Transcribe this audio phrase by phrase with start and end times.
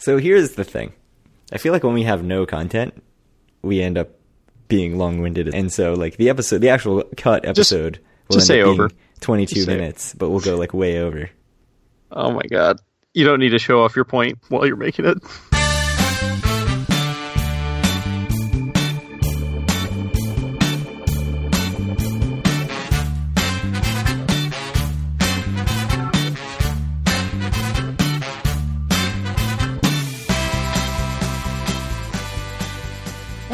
[0.00, 0.92] So here's the thing.
[1.52, 3.00] I feel like when we have no content,
[3.62, 4.08] we end up
[4.68, 8.90] being long-winded, and so like the episode, the actual cut episode, will just say over.
[9.20, 11.28] 22 Just say- minutes, but we'll go like way over.
[12.12, 12.80] Oh my god.
[13.12, 15.18] You don't need to show off your point while you're making it.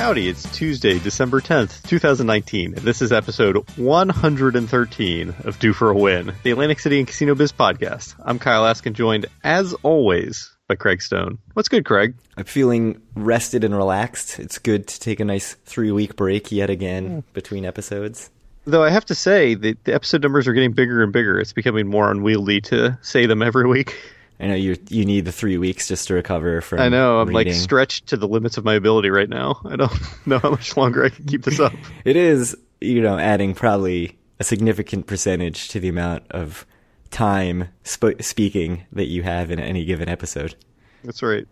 [0.06, 5.96] Howdy, it's Tuesday, December 10th, 2019, and this is episode 113 of Due for a
[5.96, 8.14] Win, the Atlantic City and Casino Biz podcast.
[8.24, 11.38] I'm Kyle Askin, joined, as always, by Craig Stone.
[11.54, 12.14] What's good, Craig?
[12.36, 14.38] I'm feeling rested and relaxed.
[14.38, 17.20] It's good to take a nice three-week break yet again hmm.
[17.32, 18.30] between episodes.
[18.64, 21.40] Though I have to say, the, the episode numbers are getting bigger and bigger.
[21.40, 23.96] It's becoming more unwieldy to say them every week.
[24.38, 26.80] I know you you need the three weeks just to recover from.
[26.80, 29.60] I know, I'm like stretched to the limits of my ability right now.
[29.64, 29.92] I don't
[30.26, 31.72] know how much longer I can keep this up.
[32.04, 36.66] It is, you know, adding probably a significant percentage to the amount of
[37.10, 40.54] time sp- speaking that you have in any given episode.
[41.02, 41.46] That's right.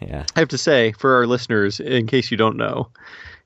[0.00, 0.24] Yeah.
[0.36, 2.88] I have to say, for our listeners, in case you don't know,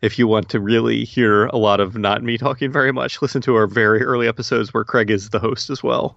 [0.02, 3.40] if you want to really hear a lot of not me talking very much, listen
[3.42, 6.16] to our very early episodes where Craig is the host as well.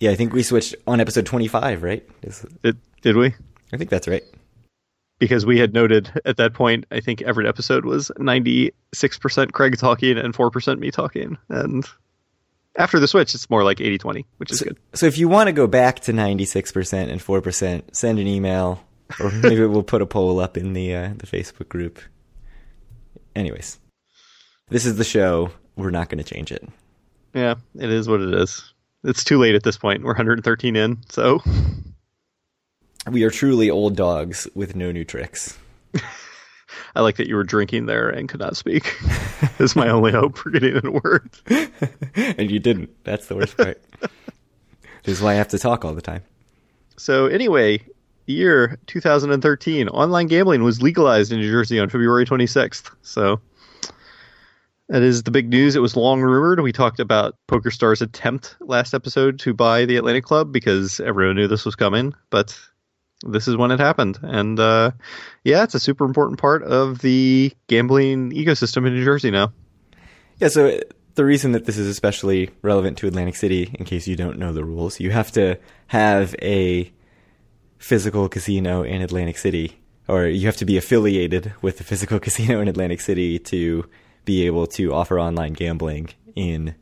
[0.00, 2.06] Yeah, I think we switched on episode 25, right?
[2.22, 3.34] Is- Did, did we?
[3.72, 4.22] I think that's right.
[5.18, 8.72] Because we had noted at that point, I think every episode was 96%
[9.52, 11.38] Craig talking and 4% me talking.
[11.48, 11.86] And
[12.76, 14.76] after the switch, it's more like 80 20, which is good.
[14.92, 18.82] So if you want to go back to 96% and 4%, send an email
[19.18, 21.98] or maybe we'll put a poll up in the uh, the Facebook group.
[23.34, 23.78] Anyways,
[24.68, 25.50] this is the show.
[25.76, 26.66] We're not going to change it.
[27.34, 28.72] Yeah, it is what it is.
[29.06, 30.02] It's too late at this point.
[30.02, 31.40] We're 113 in, so
[33.08, 35.56] We are truly old dogs with no new tricks.
[36.96, 38.92] I like that you were drinking there and could not speak.
[39.60, 41.30] is my only hope for getting in a word.
[42.16, 42.90] and you didn't.
[43.04, 43.80] That's the worst part.
[44.00, 46.24] this is why I have to talk all the time.
[46.96, 47.78] So anyway,
[48.24, 52.90] the year 2013, online gambling was legalized in New Jersey on February 26th.
[53.02, 53.40] So
[54.88, 55.74] that is the big news.
[55.74, 56.60] It was long rumored.
[56.60, 61.48] We talked about PokerStars' attempt last episode to buy the Atlantic Club because everyone knew
[61.48, 62.58] this was coming, but
[63.22, 64.18] this is when it happened.
[64.22, 64.92] And uh,
[65.44, 69.52] yeah, it's a super important part of the gambling ecosystem in New Jersey now.
[70.38, 70.78] Yeah, so
[71.14, 74.52] the reason that this is especially relevant to Atlantic City, in case you don't know
[74.52, 75.58] the rules, you have to
[75.88, 76.92] have a
[77.78, 82.60] physical casino in Atlantic City, or you have to be affiliated with a physical casino
[82.60, 83.88] in Atlantic City to
[84.26, 86.74] be able to offer online gambling in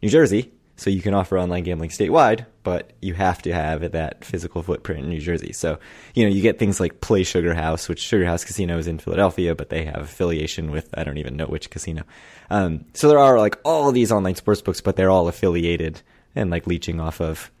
[0.00, 0.50] New Jersey.
[0.76, 5.04] So you can offer online gambling statewide, but you have to have that physical footprint
[5.04, 5.52] in New Jersey.
[5.52, 5.78] So,
[6.14, 8.98] you know, you get things like Play Sugar House, which Sugar House Casino is in
[8.98, 12.02] Philadelphia, but they have affiliation with, I don't even know which casino.
[12.50, 16.02] Um, so there are like all these online sports books, but they're all affiliated
[16.34, 17.52] and like leeching off of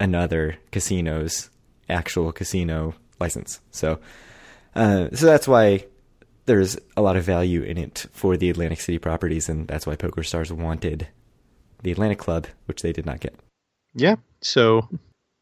[0.00, 1.50] another casino's
[1.90, 3.60] actual casino license.
[3.72, 4.00] So,
[4.74, 5.84] uh, so that's why
[6.46, 9.96] there's a lot of value in it for the Atlantic City properties, and that's why
[9.96, 11.08] PokerStars wanted
[11.82, 13.34] the Atlantic Club, which they did not get.
[13.94, 14.16] Yeah.
[14.40, 14.88] So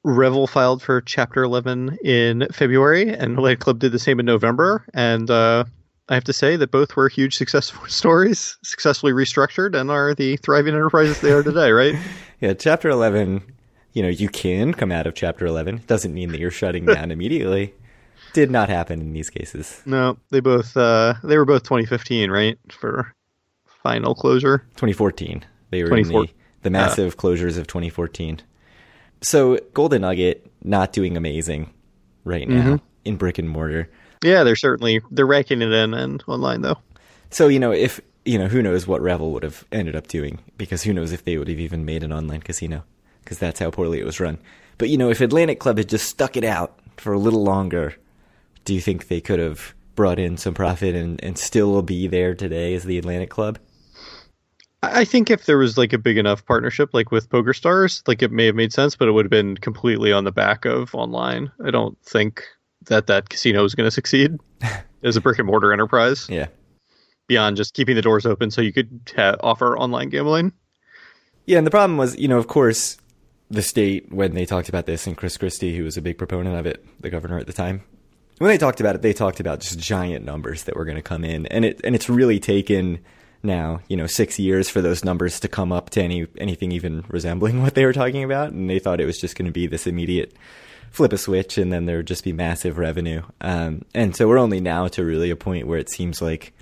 [0.05, 4.85] Revel filed for Chapter 11 in February, and Atlantic Club did the same in November.
[4.95, 5.65] And uh,
[6.09, 10.37] I have to say that both were huge success stories, successfully restructured, and are the
[10.39, 11.95] thriving enterprises they are today, right?
[12.43, 13.43] Yeah, Chapter 11,
[13.93, 15.83] you know, you can come out of Chapter 11.
[15.87, 17.75] Doesn't mean that you're shutting down immediately.
[18.33, 19.83] Did not happen in these cases.
[19.87, 23.15] No, they both uh, they were both 2015, right, for
[23.83, 24.59] final closure.
[24.77, 25.45] 2014.
[25.71, 26.29] They were in the,
[26.63, 28.41] the massive closures of 2014.
[29.23, 31.73] So Golden Nugget not doing amazing
[32.25, 33.89] right now in brick and mortar.
[34.23, 36.79] Yeah, they're certainly they're raking it in and online though.
[37.31, 40.41] So you know if you know who knows what Revel would have ended up doing
[40.59, 42.85] because who knows if they would have even made an online casino
[43.23, 44.39] because that's how poorly it was run.
[44.79, 47.95] But you know if Atlantic Club had just stuck it out for a little longer,
[48.65, 52.35] do you think they could have brought in some profit and, and still be there
[52.35, 53.59] today as the Atlantic Club?
[54.83, 58.23] I think if there was like a big enough partnership, like with Poker Stars, like
[58.23, 60.95] it may have made sense, but it would have been completely on the back of
[60.95, 61.53] online.
[61.65, 62.43] I don't think
[62.87, 64.39] that that casino is going to succeed
[65.03, 66.47] as a brick and mortar enterprise Yeah.
[67.29, 70.53] beyond just keeping the doors open so you could ha- offer online gambling.
[71.45, 72.97] Yeah, and the problem was, you know, of course,
[73.51, 76.57] the state when they talked about this, and Chris Christie, who was a big proponent
[76.57, 77.83] of it, the governor at the time,
[78.41, 81.03] when they talked about it, they talked about just giant numbers that were going to
[81.03, 82.99] come in, and it and it's really taken
[83.43, 87.05] now, you know, six years for those numbers to come up to any anything even
[87.09, 89.67] resembling what they were talking about, and they thought it was just going to be
[89.67, 90.35] this immediate
[90.91, 93.23] flip a switch and then there would just be massive revenue.
[93.41, 96.53] Um, and so we're only now to really a point where it seems like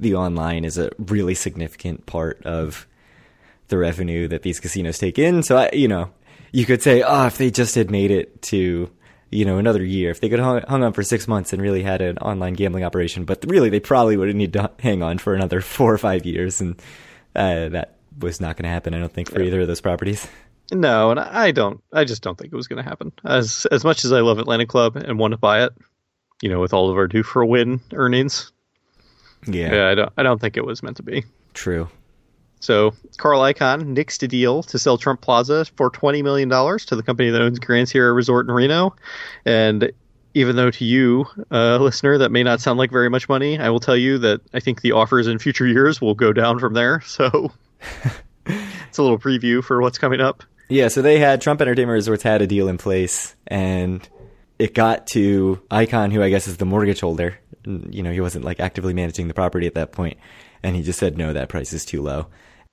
[0.00, 2.88] the online is a really significant part of
[3.68, 5.44] the revenue that these casinos take in.
[5.44, 6.10] So I, you know,
[6.52, 8.90] you could say, oh, if they just had made it to,
[9.30, 11.82] you know, another year, if they could hung, hung on for six months and really
[11.82, 15.34] had an online gambling operation, but really they probably would need to hang on for
[15.34, 16.60] another four or five years.
[16.60, 16.80] And,
[17.36, 20.26] uh, that was not going to happen, I don't think, for either of those properties.
[20.72, 21.82] No, and I don't.
[21.92, 23.12] I just don't think it was going to happen.
[23.24, 25.72] As as much as I love Atlantic Club and want to buy it,
[26.42, 28.52] you know, with all of our due for a win earnings,
[29.46, 30.12] Yeah, yeah, I don't.
[30.18, 31.24] I don't think it was meant to be.
[31.54, 31.88] true.
[32.60, 36.96] So Carl Icahn nixed a deal to sell Trump Plaza for twenty million dollars to
[36.96, 38.94] the company that owns Grand Sierra Resort in Reno,
[39.44, 39.92] and
[40.34, 43.70] even though to you, uh, listener, that may not sound like very much money, I
[43.70, 46.74] will tell you that I think the offers in future years will go down from
[46.74, 47.02] there.
[47.08, 47.50] So
[48.46, 50.44] it's a little preview for what's coming up.
[50.68, 54.06] Yeah, so they had Trump Entertainment Resorts had a deal in place, and
[54.58, 57.38] it got to Icahn, who I guess is the mortgage holder.
[57.64, 60.18] You know, he wasn't like actively managing the property at that point,
[60.62, 62.26] and he just said, "No, that price is too low."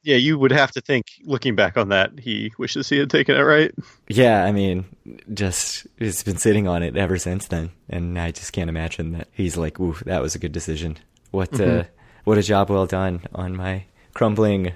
[0.06, 3.36] Yeah, you would have to think, looking back on that, he wishes he had taken
[3.36, 3.74] it right.
[4.07, 4.86] Yeah, I mean,
[5.34, 9.30] just he's been sitting on it ever since then, and I just can't imagine that
[9.31, 10.98] he's like, "Ooh, that was a good decision."
[11.31, 11.86] What uh,
[12.24, 14.74] what a job well done on my crumbling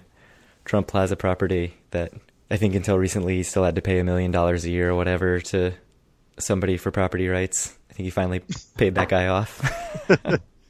[0.66, 2.12] Trump Plaza property that
[2.50, 4.96] I think until recently he still had to pay a million dollars a year or
[4.96, 5.74] whatever to
[6.40, 7.78] somebody for property rights.
[7.92, 8.42] I think he finally
[8.78, 9.62] paid that guy off.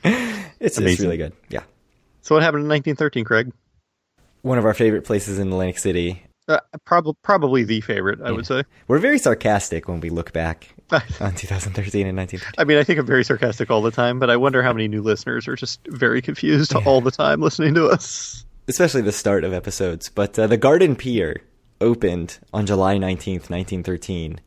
[0.03, 1.05] it's, it's Amazing.
[1.05, 1.33] really good.
[1.47, 1.63] Yeah.
[2.23, 3.53] So what happened in 1913, Craig?
[4.41, 6.23] One of our favorite places in Atlantic City.
[6.47, 8.63] Uh, probably, probably the favorite, I would say.
[8.87, 12.53] We're very sarcastic when we look back on 2013 and 1913.
[12.57, 14.87] I mean, I think I'm very sarcastic all the time, but I wonder how many
[14.87, 18.45] new listeners are just very confused all the time listening to us.
[18.67, 20.09] especially the start of episodes.
[20.09, 21.43] But uh, the Garden Pier
[21.81, 24.41] opened on July 19th, 1913.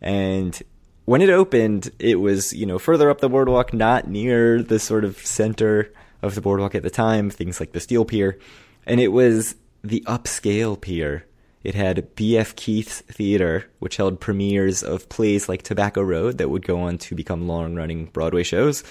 [0.00, 0.62] And
[1.06, 5.04] when it opened, it was, you know, further up the boardwalk, not near the sort
[5.04, 5.92] of center
[6.22, 8.38] of the boardwalk at the time, things like the Steel Pier.
[8.88, 9.54] And it was
[9.84, 11.26] the upscale pier.
[11.62, 12.56] It had B.F.
[12.56, 17.14] Keith's Theater, which held premieres of plays like Tobacco Road that would go on to
[17.14, 18.82] become long running Broadway shows.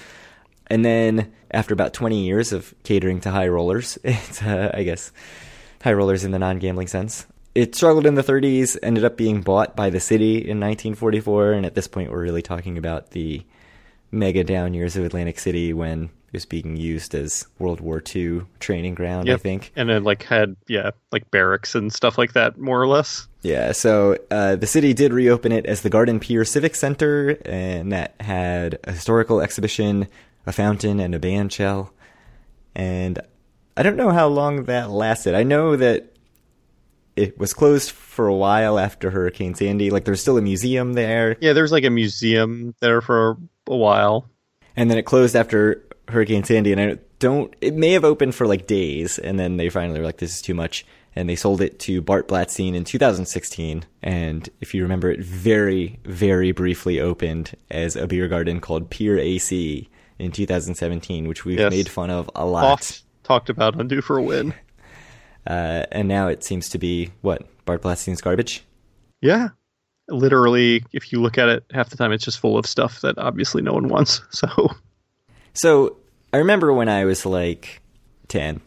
[0.68, 5.12] And then after about 20 years of catering to high rollers, it's, uh, I guess,
[5.82, 9.42] high rollers in the non gambling sense, it struggled in the 30s, ended up being
[9.42, 11.54] bought by the city in 1944.
[11.54, 13.44] And at this point, we're really talking about the
[14.12, 18.42] mega down years of Atlantic City when it was being used as World War II
[18.60, 19.72] training ground, I think.
[19.76, 23.28] And then, like, had, yeah, like barracks and stuff like that, more or less.
[23.44, 27.92] Yeah, so uh, the city did reopen it as the Garden Pier Civic Center, and
[27.94, 30.08] that had a historical exhibition,
[30.46, 31.94] a fountain, and a band shell.
[32.76, 33.20] And
[33.78, 35.34] I don't know how long that lasted.
[35.34, 36.14] I know that
[37.16, 39.90] it was closed for a while after Hurricane Sandy.
[39.92, 43.38] Like, there's still a museum there, Yeah, there's like a museum there for
[43.68, 44.30] a while.
[44.76, 46.72] and then it closed after Hurricane Sandy.
[46.72, 47.54] And I don't.
[47.62, 50.42] It may have opened for like days, and then they finally were like, "This is
[50.42, 53.84] too much." And they sold it to Bart Blatstein in 2016.
[54.04, 59.18] And if you remember, it very, very briefly opened as a beer garden called Pier
[59.18, 59.90] AC
[60.20, 61.72] in 2017, which we've Yes.
[61.72, 62.66] made fun of a lot.
[62.66, 64.54] Oft talked about Undo for a Win.
[65.48, 68.66] Uh, and now it seems to be what Bart Blatstein's garbage.
[69.22, 69.50] Yeah.
[70.10, 73.18] Literally, if you look at it, half the time it's just full of stuff that
[73.18, 74.22] obviously no one wants.
[74.32, 74.48] So,
[75.58, 75.98] So
[76.32, 77.82] I remember when I was like
[78.28, 78.62] 10,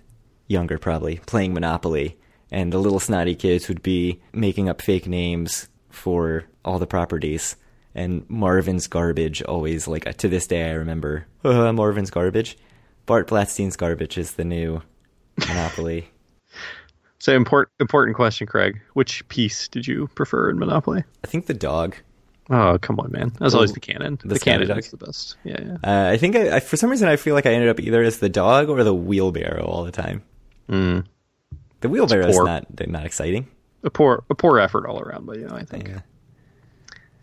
[0.49, 2.19] younger probably, playing Monopoly,
[2.51, 7.55] and the little snotty kids would be making up fake names for all the properties.
[7.95, 12.59] And Marvin's Garbage always, like, to this day, I remember, uh, Marvin's Garbage.
[13.07, 14.83] Bart Blatstein's Garbage is the new
[15.39, 16.11] Monopoly.
[17.21, 18.81] so important important question, Craig.
[18.95, 21.05] Which piece did you prefer in Monopoly?
[21.23, 21.95] I think the dog.
[22.51, 23.33] Oh, come on, man.
[23.39, 24.19] That's always the cannon.
[24.25, 25.37] the The, cannon Scotty is the best.
[25.45, 25.77] Yeah, yeah.
[25.85, 28.03] Uh, I think I, I, for some reason, I feel like I ended up either
[28.03, 30.23] as the dog or the wheelbarrow all the time.
[30.69, 31.05] Mm.
[31.81, 33.47] The wheelbarrow is not not exciting.
[33.85, 36.01] A poor a poor effort all around, but you know, I think Yeah.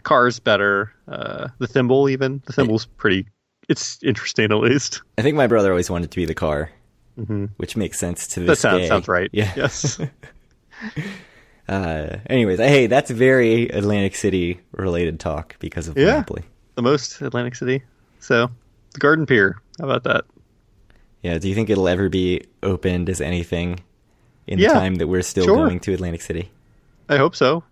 [0.03, 0.93] car's better.
[1.10, 3.27] Uh, the thimble, even the thimble's pretty.
[3.69, 5.01] It's interesting at least.
[5.17, 6.72] I think my brother always wanted to be the car,
[7.19, 7.50] Mhm.
[7.57, 8.48] which makes sense to this.
[8.48, 8.88] That sounds day.
[8.88, 9.29] sounds right.
[9.34, 9.51] Yeah.
[9.57, 10.00] Yes.
[11.67, 16.05] Uh, anyways, hey, that's very Atlantic City related talk because of Yeah.
[16.13, 16.43] Monopoly.
[16.75, 17.83] the most Atlantic City.
[18.19, 18.50] So,
[18.93, 19.57] the Garden Pier.
[19.79, 20.25] How about that?
[21.24, 21.38] Yeah.
[21.39, 23.79] Do you think it'll ever be opened as anything
[24.47, 25.55] in Yeah, the time that we're still sure.
[25.57, 26.51] going to Atlantic City?
[27.09, 27.63] I hope so.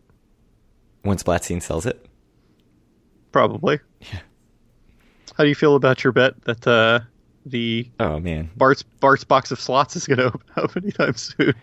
[1.03, 2.05] Once Blatstein sells it.
[3.31, 3.79] Probably.
[4.01, 4.19] Yeah.
[5.37, 7.01] How do you feel about your bet that uh,
[7.45, 8.49] the Oh man.
[8.55, 11.53] Bart's Bart's box of slots is going to open up anytime soon?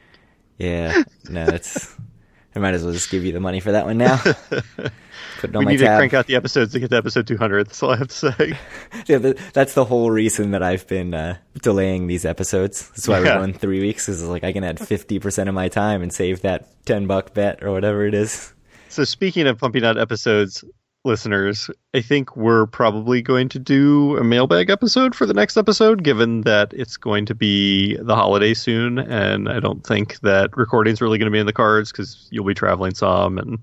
[0.58, 1.02] Yeah.
[1.28, 1.96] No, it's
[2.54, 4.16] I might as well just give you the money for that one now.
[4.22, 7.26] Put it on we my need to crank out the episodes to get to episode
[7.26, 7.66] 200.
[7.68, 8.58] That's all I have to say.
[9.06, 12.88] Yeah, that's the whole reason that I've been uh, delaying these episodes.
[12.90, 13.34] That's why Yeah.
[13.36, 14.08] we're going three weeks.
[14.08, 17.34] Is like I can add fifty percent of my time and save that ten buck
[17.34, 18.52] bet or whatever it is.
[18.90, 20.62] So speaking of pumping out episodes,
[21.04, 26.04] listeners, I think we're probably going to do a mailbag episode for the next episode,
[26.04, 31.00] given that it's going to be the holiday soon, and I don't think that recording's
[31.00, 33.58] really going to be in the cards because you'll be traveling some, and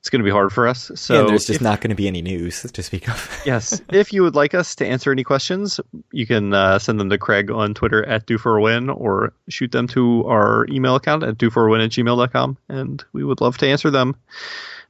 [0.00, 0.90] it's going to be hard for us.
[0.94, 3.42] So and there's just if- not going to be any news to speak of.
[3.46, 5.80] yes, if you would like us to answer any questions,
[6.12, 9.32] you can uh, send them to Craig on Twitter at do for a win or
[9.48, 13.24] shoot them to our email account at do for a win at gmail.com, and we
[13.24, 14.14] would love to answer them.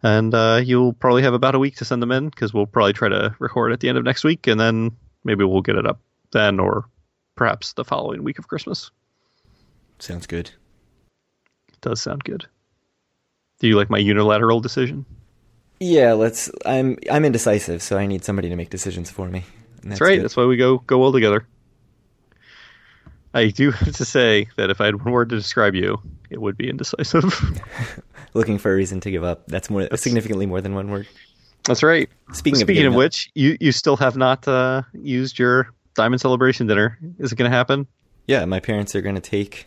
[0.02, 2.92] And uh, you'll probably have about a week to send them in because we'll probably
[2.92, 4.92] try to record at the end of next week, and then
[5.24, 6.00] maybe we'll get it up
[6.32, 6.84] then or
[7.34, 8.90] perhaps the following week of Christmas.
[9.98, 10.50] Sounds good.
[11.80, 12.46] does sound good.
[13.58, 15.04] Do you like my unilateral decision?
[15.80, 16.50] Yeah, let's.
[16.64, 19.44] I'm I'm indecisive, so I need somebody to make decisions for me.
[19.82, 20.16] And That's, right.
[20.16, 20.24] good.
[20.24, 21.46] That's why we go go well together.
[23.34, 26.00] I do have to say that if I had one word to describe you,
[26.30, 27.24] it would be indecisive.
[28.34, 29.46] Looking for a reason to give up.
[29.48, 31.06] That's more significantly more than one word.
[31.64, 32.08] That's right.
[32.32, 36.66] Speaking, Speaking of, of which, you you still have not uh, used your diamond celebration
[36.66, 36.98] dinner.
[37.18, 37.86] Is it going to happen?
[38.26, 39.64] yeah, my parents are going to take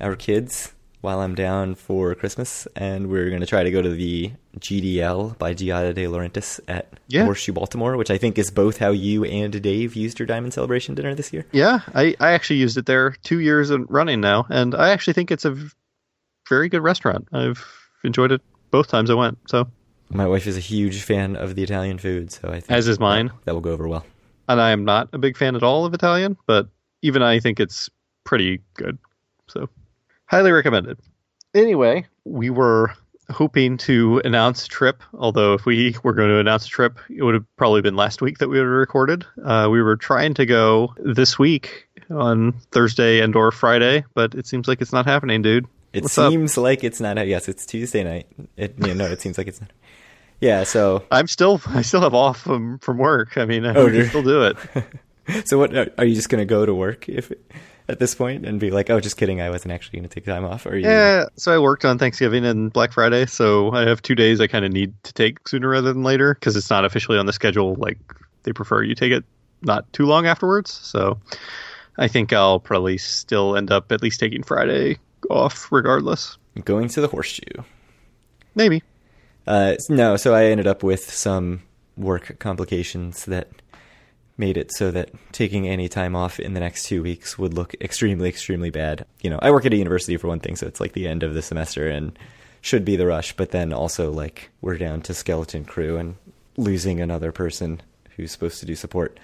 [0.00, 0.72] our kids
[1.02, 5.38] while I'm down for Christmas, and we're going to try to go to the GDL
[5.38, 7.24] by Giada de Laurentiis at Yeah.
[7.24, 10.94] Horseshoe Baltimore, which I think is both how you and Dave used your diamond celebration
[10.96, 11.46] dinner this year.
[11.52, 15.30] Yeah, I, I actually used it there two years running now, and I actually think
[15.30, 15.56] it's a
[16.48, 17.28] very good restaurant.
[17.32, 17.64] I've
[18.04, 18.40] enjoyed it
[18.70, 19.38] both times I went.
[19.48, 19.68] So,
[20.10, 22.98] My wife is a huge fan of the Italian food, so I think as is
[23.00, 23.30] mine.
[23.44, 24.04] that will go over well.
[24.48, 26.68] and I am not a big fan at all of Italian, but
[27.02, 27.88] even I think it's
[28.24, 28.98] pretty good.
[29.48, 29.68] So,
[30.26, 30.98] highly recommended.
[31.54, 32.92] Anyway, we were
[33.30, 37.22] hoping to announce a trip, although if we were going to announce a trip, it
[37.22, 39.24] would have probably been last week that we would have recorded.
[39.44, 44.46] Uh, we were trying to go this week on Thursday and or Friday, but it
[44.46, 45.66] seems like it's not happening, dude.
[45.98, 46.30] It What's up?
[46.30, 47.24] seems like it's not.
[47.26, 48.26] Yes, it's Tuesday night.
[48.56, 49.70] It, you know, it seems like it's not.
[50.40, 50.64] Yeah.
[50.64, 53.36] So, I'm still I still have off from from work.
[53.36, 54.56] I mean, I Oh, can still do it.
[55.48, 57.30] so what are, you just going to go to work if
[57.88, 60.26] at this point and be like, oh, just kidding, I wasn't actually going to take
[60.26, 60.66] time off?
[60.66, 64.14] Or you, Yeah, so I worked on Thanksgiving and Black Friday, so I have two
[64.14, 67.18] days I kind of need to take sooner rather than later because it's not officially
[67.18, 67.74] on the schedule.
[67.76, 67.98] Like
[68.42, 69.24] they prefer you take it
[69.62, 70.70] not too long afterwards.
[70.72, 71.18] So
[71.96, 74.98] I think I'll probably still end up at least taking Friday
[75.30, 76.36] off regardless.
[76.64, 77.62] going to the horseshoe?
[78.54, 78.82] Maybe.
[79.46, 81.62] Uh, no, so I ended up with some
[81.96, 83.48] work complications that
[84.36, 87.74] made it so that taking any time off in the next two weeks would look
[87.80, 89.04] extremely, extremely bad.
[89.20, 91.22] You know, I work at a university for one thing, so it's like the end
[91.22, 92.16] of the semester and
[92.60, 96.16] should be the rush, but then also like we're down to skeleton crew and
[96.56, 97.80] losing another person
[98.16, 99.18] who's supposed to do support.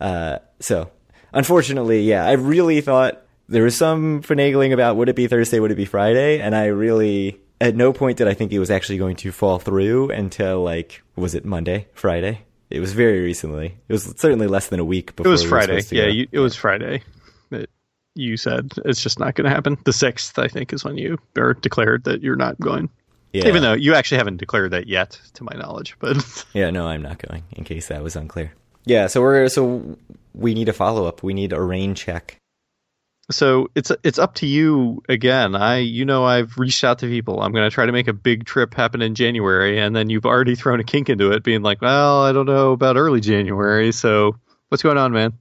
[0.00, 0.90] Uh, so
[1.32, 5.70] unfortunately, yeah, I really thought there was some finagling about would it be Thursday, would
[5.70, 8.98] it be Friday, and I really at no point did I think it was actually
[8.98, 12.40] going to fall through until like was it Monday, Friday?
[12.70, 13.76] It was very recently.
[13.88, 15.28] It was certainly less than a week before.
[15.28, 15.82] It was we Friday.
[15.90, 17.02] Yeah, you, it was Friday.
[17.50, 17.68] that
[18.14, 19.76] you said it's just not going to happen.
[19.84, 22.88] The sixth, I think, is when you are declared that you're not going.
[23.32, 23.46] yeah.
[23.46, 25.94] Even though you actually haven't declared that yet, to my knowledge.
[26.00, 27.44] But Yeah, no, I'm not going.
[27.52, 28.52] In case that was unclear.
[28.86, 29.96] Yeah, so we're so
[30.34, 31.22] we need a follow up.
[31.22, 32.38] We need a rain check.
[33.30, 35.54] So it's it's up to you again.
[35.54, 37.40] I you know I've reached out to people.
[37.40, 40.26] I'm going to try to make a big trip happen in January, and then you've
[40.26, 43.92] already thrown a kink into it, being like, "Well, I don't know about early January."
[43.92, 44.36] So
[44.68, 45.32] what's going on, man?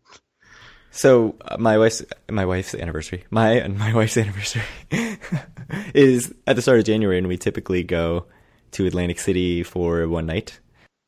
[0.91, 4.63] So uh, my wife's my wife's anniversary, my and my wife's anniversary
[5.93, 8.27] is at the start of January, and we typically go
[8.71, 10.59] to Atlantic City for one night.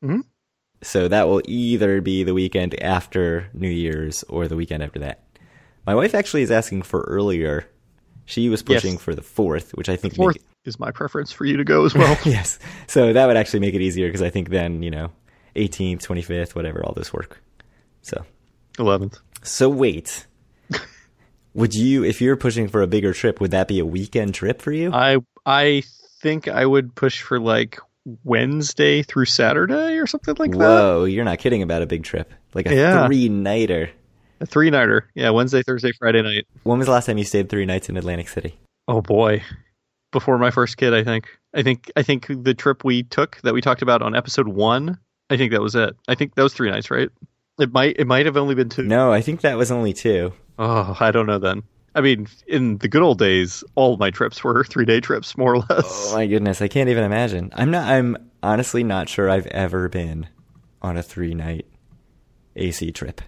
[0.04, 0.22] Mhm.
[0.82, 5.22] So that will either be the weekend after New Year's or the weekend after that.
[5.86, 7.66] My wife actually is asking for earlier.
[8.24, 8.82] She was Yes.
[8.82, 11.64] pushing for the fourth, which I think make Fourth is my preference for you to
[11.64, 12.18] go as well.
[12.24, 12.58] yes.
[12.88, 15.10] So that would actually make it easier because I think then, you know,
[15.54, 17.40] 18th, 25th, whatever, all this work.
[18.02, 18.24] So,
[18.78, 19.18] Eleventh.
[19.42, 20.26] so wait.
[21.54, 24.60] would you, if you're pushing for a bigger trip, would that be a weekend trip
[24.60, 24.92] for you?
[24.92, 25.84] I I
[26.20, 27.78] think I would push for like
[28.24, 30.58] Wednesday through Saturday or something like that.
[30.58, 32.32] Whoa, you're not kidding about a big trip.
[32.54, 33.06] Like a Yeah.
[33.06, 33.90] three nighter.
[34.40, 35.08] A three nighter.
[35.14, 36.46] Yeah, Wednesday, Thursday, Friday night.
[36.64, 38.58] When was the last time you stayed three nights in Atlantic City?
[38.88, 39.42] Oh boy.
[40.12, 41.28] Before my first kid, I think.
[41.54, 44.98] I think I think the trip we took that we talked about on episode one,
[45.30, 45.96] I think that was it.
[46.06, 47.08] I think that was three nights, right?
[47.58, 48.82] It might it might have only been two.
[48.82, 50.32] No, I think that was only two.
[50.58, 51.62] Oh, I don't know then.
[51.94, 55.54] I mean, in the good old days, all my trips were three day trips, more
[55.54, 56.10] or less.
[56.12, 57.50] Oh my goodness, I can't even imagine.
[57.54, 57.88] I'm not.
[57.88, 60.28] I'm honestly not sure I've ever been
[60.82, 61.66] on a three night
[62.54, 63.22] AC trip.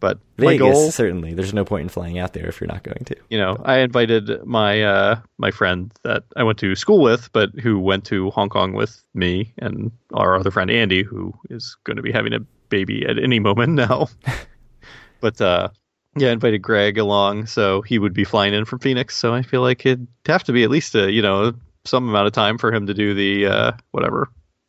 [0.00, 1.34] But my goal, certainly.
[1.34, 3.16] There's no point in flying out there if you're not going to.
[3.28, 7.50] you know, I invited my uh, my friend that I went to school with, but
[7.62, 11.98] who went to Hong Kong with me and our other friend Andy, who is going
[11.98, 12.40] to be having a
[12.70, 14.08] baby at any moment now.
[15.20, 15.68] but uh,
[16.16, 19.16] yeah, I invited Greg along, so he would be flying in from Phoenix.
[19.16, 21.52] So I feel like it'd have to be at least a you know
[21.84, 24.28] some amount of time for him to do the uh, whatever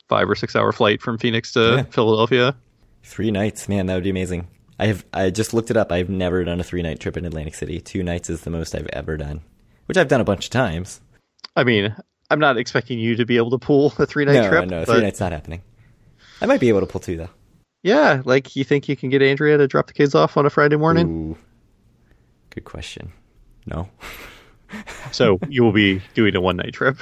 [0.10, 1.84] five or six hour flight from Phoenix to Yeah.
[1.84, 2.56] Philadelphia.
[3.04, 4.48] Three nights, man, that would be amazing.
[4.82, 5.06] I have.
[5.14, 5.92] I just looked it up.
[5.92, 7.80] I've never done a three night trip in Atlantic City.
[7.80, 9.42] Two nights is the most I've ever done,
[9.86, 11.00] which I've done a bunch of times.
[11.56, 11.96] I mean,
[12.32, 14.68] I'm not expecting you to be able to pull a three night no, trip.
[14.68, 15.62] no, but- three nights not happening.
[16.42, 17.30] I might be able to pull two though.
[17.84, 20.50] Yeah, like you think you can get Andrea to drop the kids off on a
[20.50, 21.08] Friday morning?
[21.08, 21.38] Ooh,
[22.50, 23.14] good question.
[23.66, 23.90] No.
[25.12, 26.98] So you will be doing a one night trip.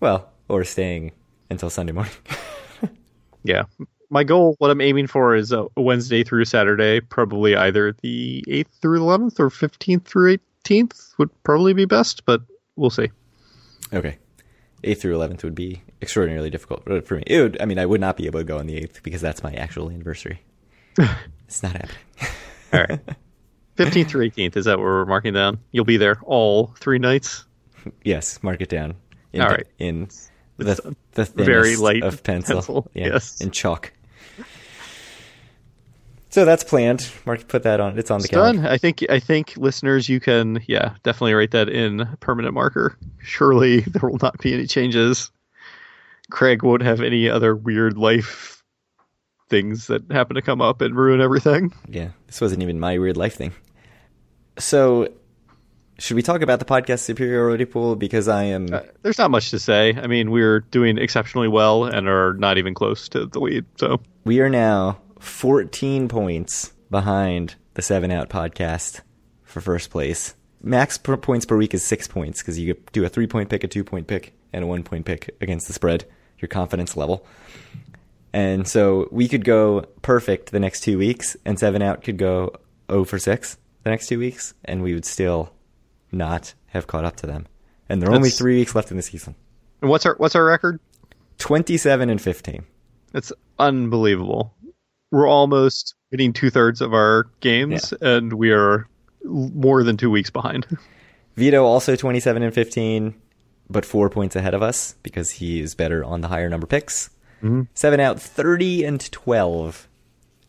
[0.00, 1.12] Well, or staying
[1.48, 2.12] until Sunday morning.
[3.46, 3.62] Yeah.
[4.10, 8.68] My goal, what I'm aiming for is a Wednesday through Saturday, probably either the 8th
[8.80, 12.42] through 11th or 15th through 18th would probably be best, but
[12.76, 13.10] we'll see.
[13.92, 14.18] okay.
[14.84, 17.22] Eighth through eleventh would be extraordinarily difficult for me.
[17.26, 17.62] It would.
[17.62, 19.52] I mean, I would not be able to go on the eighth because that's my
[19.54, 20.42] actual anniversary.
[21.48, 21.96] it's not happening.
[22.72, 23.00] All right.
[23.76, 25.58] 15th through 18th, is that what we're marking down?
[25.72, 27.44] You'll be there all three nights?
[28.04, 28.94] yes, mark it down.
[29.32, 29.66] In, All right.
[29.78, 30.08] In
[30.58, 32.56] the the very light of pencil.
[32.56, 33.40] pencil, Yeah, yes.
[33.40, 33.92] In chalk.
[36.30, 37.08] So that's planned.
[37.24, 37.98] Mark, put that on.
[37.98, 38.62] It's on the It's calendar.
[38.62, 38.70] done.
[38.70, 42.96] I think I think listeners, you can yeah definitely write that in permanent marker.
[43.22, 45.30] Surely there will not be any changes.
[46.30, 48.62] Craig won't have any other weird life
[49.48, 51.72] things that happen to come up and ruin everything.
[51.88, 53.52] Yeah, this wasn't even my weird life thing.
[54.58, 55.08] So,
[55.98, 57.96] should we talk about the podcast superiority pool?
[57.96, 58.72] Because I am.
[58.72, 59.94] Uh, there's not much to say.
[59.94, 63.64] I mean, we're doing exceptionally well and are not even close to the lead.
[63.78, 69.00] So we are now 14 points behind the Seven Out podcast
[69.42, 70.34] for first place.
[70.62, 73.64] Max per points per week is six points because you do a three point pick,
[73.64, 76.04] a two point pick, and a one point pick against the spread,
[76.38, 77.26] your confidence level.
[78.32, 82.54] And so we could go perfect the next two weeks, and Seven Out could go
[82.90, 85.52] 0 for 6 the next two weeks, and we would still
[86.16, 87.46] not have caught up to them.
[87.88, 89.36] And there are only three weeks left in the season
[89.80, 90.80] and what's our what's our record?
[91.38, 92.64] 27 and 15.
[93.14, 94.54] It's unbelievable.
[95.10, 98.88] We're almost hitting two thirds of our games, and we are
[99.24, 100.66] more than two weeks behind.
[101.36, 103.14] Vito also 27 and 15,
[103.68, 107.10] but four points ahead of us because he is better on the higher number picks.
[107.42, 107.62] Mm-hmm.
[107.74, 109.88] Seven out, 30 and 12.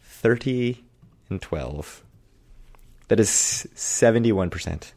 [0.02, 0.84] 30
[1.30, 2.04] and 12.
[3.10, 4.94] That is 71%.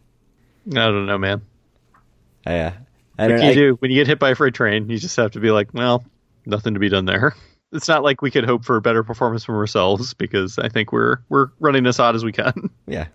[0.69, 1.43] I don't know, man.
[2.47, 2.73] Uh, yeah.
[3.19, 4.89] I do you I- do when you get hit by a freight train?
[4.89, 6.05] You just have to be like, well,
[6.47, 7.35] nothing to be done there.
[7.73, 10.91] It's not like we could hope for a better performance from ourselves because I think
[10.91, 12.69] we're we're running as hot as we can.
[12.89, 13.07] Yeah.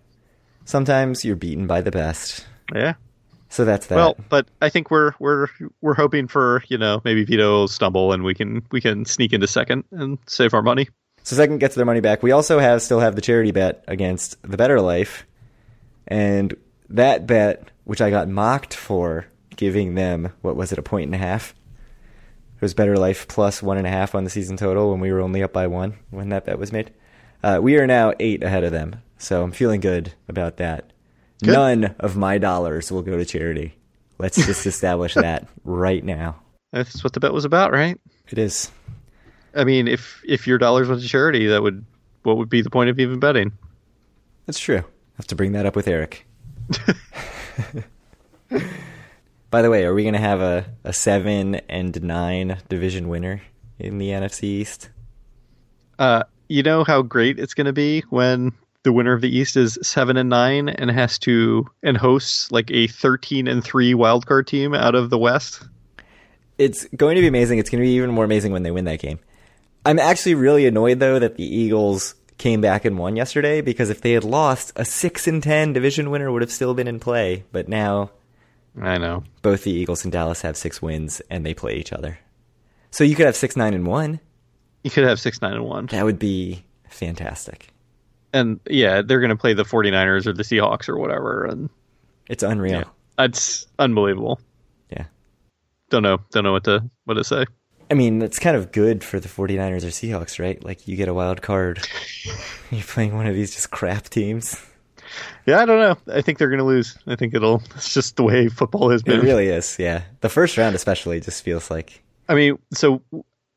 [0.63, 2.45] Sometimes you're beaten by the best.
[2.73, 2.93] yeah.
[3.49, 3.95] So that's that.
[3.97, 5.47] Well, but I think we're we're
[5.81, 9.33] we're hoping for you know maybe Vito will stumble and we can we can sneak
[9.33, 10.87] into second and save our money.
[11.23, 12.23] So second gets their money back.
[12.23, 15.25] We also have still have the charity bet against the Better Life,
[16.07, 16.55] and
[16.89, 21.15] that bet, which I got mocked for giving them what was it a point and
[21.15, 21.51] a half.
[22.55, 25.11] It was Better Life plus one and a half on the season total when we
[25.11, 26.91] were only up by one when that bet was made.
[27.43, 30.91] Uh, we are now eight ahead of them, so I'm feeling good about that.
[31.43, 31.51] Good.
[31.51, 33.75] None of my dollars will go to charity.
[34.17, 36.41] Let's just establish that right now.
[36.71, 37.99] That's what the bet was about, right?
[38.29, 38.71] It is.
[39.53, 41.85] I mean, if if your dollars went to charity, that would
[42.23, 43.51] what would be the point of even betting?
[44.45, 44.79] That's true.
[44.79, 46.24] I have to bring that up with Eric.
[49.49, 53.41] By the way, are we going to have a, a seven and nine division winner
[53.79, 54.89] in the NFC East?
[55.97, 58.51] Uh, you know how great it's going to be when
[58.83, 62.69] the winner of the East is seven and nine and has to and hosts like
[62.71, 65.63] a thirteen and three wildcard team out of the West.
[66.57, 67.59] It's going to be amazing.
[67.59, 69.19] It's going to be even more amazing when they win that game.
[69.85, 74.01] I'm actually really annoyed though that the Eagles came back and won yesterday because if
[74.01, 77.43] they had lost, a six and ten division winner would have still been in play.
[77.51, 78.11] But now
[78.81, 79.23] I know.
[79.41, 82.19] both the Eagles and Dallas have six wins and they play each other.
[82.91, 84.19] So you could have six nine and one.
[84.83, 87.69] You could have six nine and one, That would be fantastic.
[88.33, 91.69] and yeah, they're going to play the 49ers or the Seahawks or whatever, and
[92.29, 92.79] It's unreal.
[93.17, 94.39] yeah, it's unbelievable.
[94.91, 95.05] Yeah.
[95.89, 97.45] Don't know, don't know what to what to say.
[97.89, 100.63] I mean, it's kind of good for the 49ers or Seahawks, right?
[100.63, 101.87] Like, you get a wild card.
[102.71, 104.59] You're playing one of these just crap teams.
[105.45, 106.13] Yeah, I don't know.
[106.13, 106.97] I think they're going to lose.
[107.07, 107.61] I think it'll.
[107.75, 109.19] It's just the way football has been.
[109.19, 109.77] It really is.
[109.77, 112.01] Yeah, the first round especially just feels like.
[112.27, 113.01] I mean, so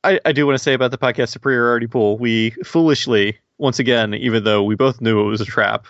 [0.05, 2.19] I, I do want to say about the podcast superiority pool.
[2.19, 5.87] We foolishly, once again, even though we both knew it was a trap,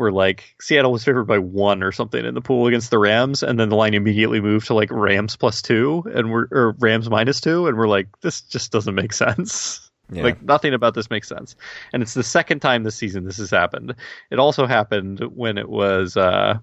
[0.00, 3.42] were like Seattle was favored by one or something in the pool against the Rams,
[3.42, 7.08] and then the line immediately moved to like Rams plus two, and we're or Rams
[7.08, 9.90] minus two, and we're like, this just doesn't make sense.
[10.10, 10.24] Yeah.
[10.24, 11.54] Like nothing about this makes sense.
[11.92, 13.94] And it's the second time this season this has happened.
[14.30, 16.58] It also happened when it was uh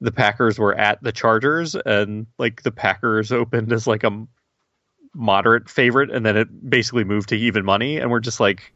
[0.00, 4.26] the Packers were at the Chargers and like the Packers opened as like a
[5.14, 8.72] moderate favorite and then it basically moved to even money and we're just like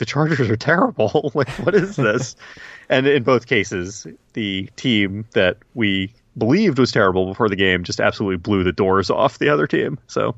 [0.00, 1.30] the Chargers are terrible.
[1.34, 2.34] like what is this?
[2.88, 8.00] and in both cases the team that we believed was terrible before the game just
[8.00, 9.98] absolutely blew the doors off the other team.
[10.08, 10.34] So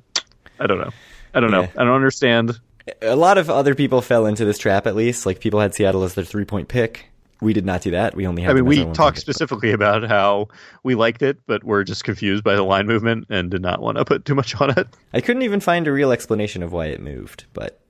[0.58, 0.90] I don't know.
[1.32, 1.62] I don't know.
[1.62, 1.70] Yeah.
[1.78, 2.60] I don't understand.
[3.00, 4.88] A lot of other people fell into this trap.
[4.88, 7.06] At least, like people had Seattle as their three point pick.
[7.40, 8.16] We did not do that.
[8.16, 8.50] We only had.
[8.50, 9.22] I mean, we talked pick.
[9.22, 10.48] specifically about how
[10.82, 13.98] we liked it, but we're just confused by the line movement and did not want
[13.98, 14.88] to put too much on it.
[15.14, 17.81] I couldn't even find a real explanation of why it moved, but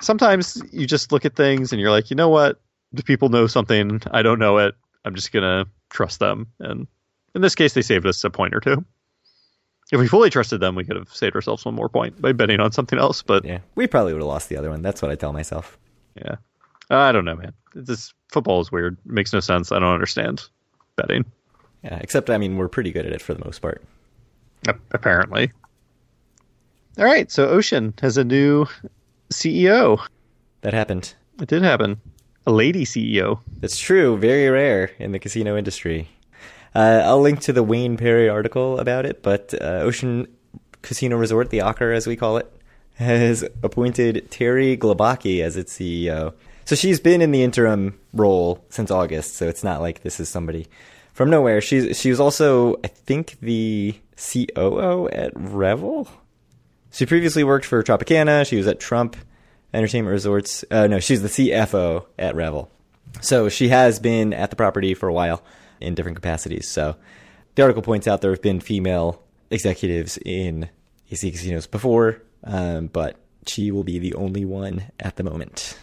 [0.00, 2.60] Sometimes you just look at things and you're like, you know what?
[2.92, 4.00] The people know something.
[4.10, 4.74] I don't know it.
[5.04, 6.46] I'm just gonna trust them.
[6.60, 6.86] And
[7.34, 8.84] in this case, they saved us a point or two.
[9.90, 12.60] If we fully trusted them, we could have saved ourselves one more point by betting
[12.60, 13.22] on something else.
[13.22, 14.82] But yeah, we probably would have lost the other one.
[14.82, 15.78] That's what I tell myself.
[16.14, 16.36] yeah,
[16.90, 17.54] I don't know, man.
[17.74, 18.98] This football is weird.
[19.06, 19.72] It makes no sense.
[19.72, 20.42] I don't understand
[20.96, 21.24] betting.
[21.82, 23.82] Yeah, except I mean, we're pretty good at it for the most part.
[24.90, 25.52] Apparently.
[26.98, 28.66] All right, so Ocean has a new
[29.30, 30.04] CEO.
[30.62, 31.14] That happened.
[31.40, 32.00] It did happen.
[32.46, 33.40] A lady CEO.
[33.60, 34.16] That's true.
[34.16, 36.08] Very rare in the casino industry.
[36.74, 40.28] Uh, I'll link to the Wayne Perry article about it, but uh, Ocean
[40.82, 42.52] Casino Resort, the Ocker as we call it,
[42.94, 46.34] has appointed Terry Glebocki as its CEO.
[46.64, 50.28] So she's been in the interim role since August, so it's not like this is
[50.28, 50.66] somebody
[51.14, 51.60] from nowhere.
[51.60, 56.08] She's she was also, I think, the COO at Revel.
[56.90, 58.46] She previously worked for Tropicana.
[58.46, 59.16] She was at Trump
[59.72, 60.64] Entertainment Resorts.
[60.70, 62.70] Uh, no, she's the CFO at Revel.
[63.20, 65.42] So she has been at the property for a while
[65.80, 66.68] in different capacities.
[66.68, 66.96] So
[67.54, 70.68] the article points out there have been female executives in
[71.10, 75.78] AC casinos before, um, but she will be the only one at the moment.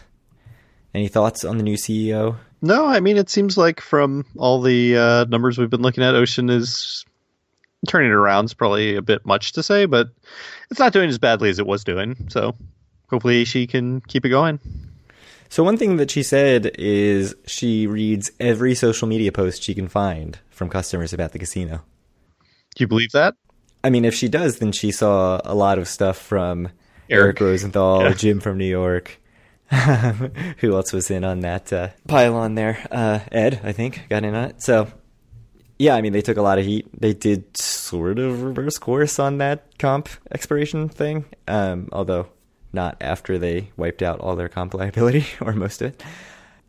[0.94, 2.36] Any thoughts on the new CEO?
[2.62, 6.14] No, I mean, it seems like from all the uh, numbers we've been looking at,
[6.14, 7.04] Ocean is
[7.88, 8.46] turning it around.
[8.46, 10.08] Is probably a bit much to say, but
[10.70, 12.28] it's not doing as badly as it was doing.
[12.30, 12.56] So
[13.10, 14.60] hopefully she can keep it going.
[15.48, 19.86] So one thing that she said is she reads every social media post she can
[19.88, 21.82] find from customers about the casino.
[22.74, 23.34] Do you believe that?
[23.84, 26.66] I mean, if she does, then she saw a lot of stuff from
[27.08, 27.40] Eric.
[27.40, 28.12] Eric, Rosenthal, Yeah.
[28.14, 29.20] Jim from New York.
[30.58, 32.84] Who else was in on that uh, pylon there?
[32.90, 34.62] Uh, Ed, I think, got in on it.
[34.62, 34.88] So,
[35.78, 36.86] yeah, I mean, they took a lot of heat.
[36.98, 42.28] They did sort of reverse course on that comp expiration thing, um, although
[42.72, 46.02] not after they wiped out all their comp liability or most of it.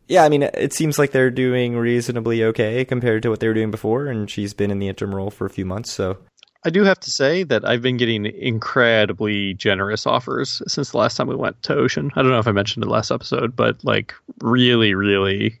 [0.08, 3.54] Yeah, I mean, it seems like they're doing reasonably okay compared to what they were
[3.54, 6.16] doing before, and she's been in the interim role for a few months, so
[6.64, 11.16] I do have to say that I've been getting incredibly generous offers since the last
[11.16, 12.10] time we went to Ocean.
[12.16, 15.60] I don't know if I mentioned it last episode, but like really, really,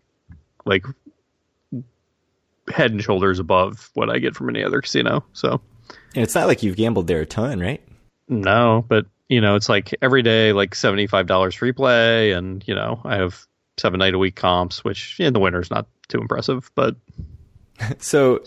[0.64, 0.84] like
[2.72, 5.24] head and shoulders above what I get from any other casino.
[5.32, 5.60] So
[6.14, 7.82] And it's not like you've gambled there a ton, right?
[8.28, 12.62] no, but you know, it's like every day, like seventy five dollars free play, and
[12.66, 13.46] you know, I have
[13.78, 16.96] seven night a week comps, which in the winter is not too impressive, but
[17.98, 18.42] So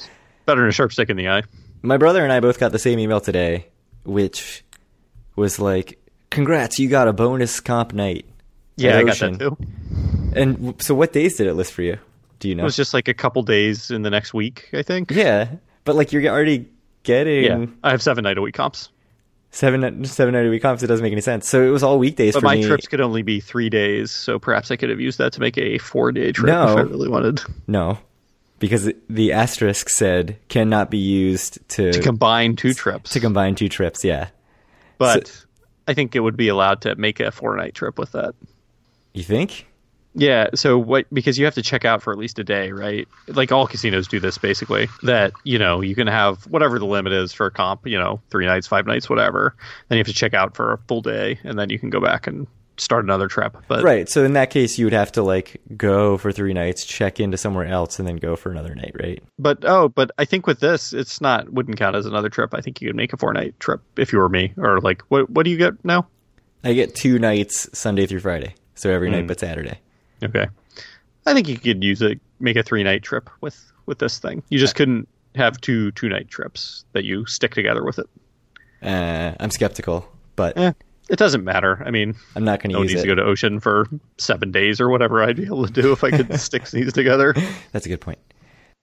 [0.45, 1.43] better than a sharp stick in the eye.
[1.84, 3.67] my brother and I both got the same email today,
[4.03, 4.63] which
[5.36, 5.99] was like,
[6.31, 8.25] "Congrats, you got a bonus comp night."
[8.77, 9.57] Yeah, I got that too.
[10.36, 11.97] And so, what days did it list for you?
[12.41, 12.63] Do you It know?
[12.65, 15.12] was just like a couple days in the next week, I think.
[15.12, 15.47] yeah,
[15.86, 16.65] but like you're already
[17.04, 18.89] getting Yeah, I have seven night a week comps.
[19.51, 20.84] seven seven night a week comps.
[20.84, 21.47] It doesn't make any sense.
[21.47, 22.63] So it was all weekdays But my me.
[22.65, 25.58] trips could only be three days, so perhaps I could have used that to make
[25.58, 26.63] a four day trip No.
[26.73, 27.99] if I really wanted No,
[28.60, 33.12] because the asterisk said cannot be used to to combine two trips.
[33.12, 34.04] to combine two trips.
[34.04, 34.27] Yeah,
[34.97, 35.45] but
[35.88, 38.34] I think it would be allowed to make a four night trip with that.
[39.13, 39.67] you think?
[40.13, 43.08] Yeah, so what because you have to check out for at least a day, right?
[43.28, 44.89] Like all casinos do this basically.
[45.04, 48.21] That, you know, you can have whatever the limit is for a comp, you know,
[48.30, 49.56] three nights, five nights, whatever.
[49.88, 52.02] Then you have to check out for a full day and then you can go
[52.02, 52.45] back and
[52.78, 53.56] start another trip.
[53.67, 54.10] But Right.
[54.10, 57.38] So in that case, you would have to like go for three nights, check into
[57.38, 59.24] somewhere else, and then go for another night, right?
[59.39, 62.54] but oh, but I think with this it's not wouldn't count as another trip.
[62.54, 64.54] I think you could make a four night trip if you were me.
[64.58, 66.08] Or like what what do you get now?
[66.63, 69.28] I get two nights Sunday through Friday, so every night mm.
[69.28, 69.80] but Saturday.
[70.23, 70.47] Okay.
[71.25, 74.43] I think you could use it, make a three night trip with with this thing.
[74.49, 78.07] You just couldn't have two two night trips that you stick together with it.
[78.81, 80.73] Uh, I'm skeptical, but Eh,
[81.10, 81.81] it doesn't matter.
[81.86, 83.03] I mean, I'm not going to use needs it.
[83.03, 86.03] to go to Ocean for seven days or whatever I'd be able to do if
[86.03, 87.36] I could stick these together.
[87.71, 88.19] That's a good point.